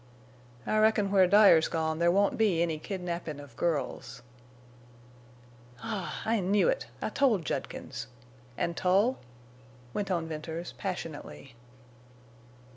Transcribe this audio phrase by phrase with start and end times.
[0.65, 4.23] "I reckon where Dyer's gone there won't be any kidnappin' of girls."
[5.83, 6.23] "Ah!
[6.25, 6.87] I knew it.
[7.03, 9.19] I told Judkins—And Tull?"
[9.93, 11.53] went on Venters, passionately.